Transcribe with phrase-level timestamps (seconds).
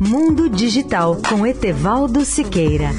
[0.00, 2.90] Mundo Digital com Etevaldo Siqueira.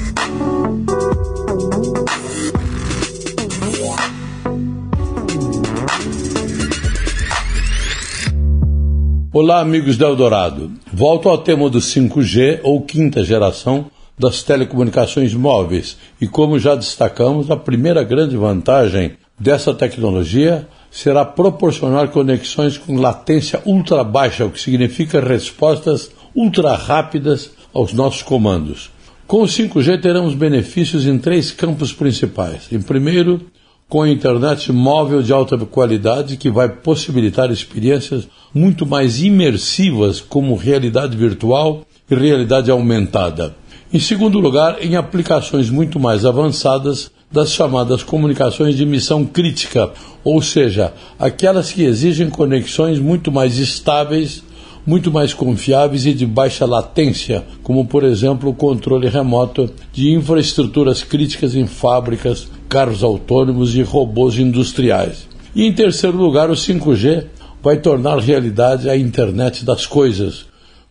[9.30, 10.72] Olá, amigos da Eldorado.
[10.90, 15.98] Volto ao tema do 5G ou quinta geração das telecomunicações móveis.
[16.18, 23.60] E como já destacamos, a primeira grande vantagem dessa tecnologia será proporcionar conexões com latência
[23.64, 28.90] ultra baixa, o que significa respostas ultra rápidas aos nossos comandos.
[29.26, 32.72] Com o 5G teremos benefícios em três campos principais.
[32.72, 33.42] Em primeiro,
[33.88, 40.54] com a internet móvel de alta qualidade que vai possibilitar experiências muito mais imersivas como
[40.56, 43.54] realidade virtual e realidade aumentada.
[43.92, 49.90] Em segundo lugar, em aplicações muito mais avançadas das chamadas comunicações de missão crítica,
[50.24, 54.42] ou seja, aquelas que exigem conexões muito mais estáveis,
[54.86, 61.02] muito mais confiáveis e de baixa latência, como por exemplo o controle remoto de infraestruturas
[61.02, 65.28] críticas em fábricas, carros autônomos e robôs industriais.
[65.54, 67.26] E em terceiro lugar, o 5G
[67.62, 70.46] vai tornar realidade a internet das coisas,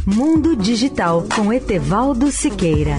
[0.05, 2.97] Mundo Digital com Etevaldo Siqueira.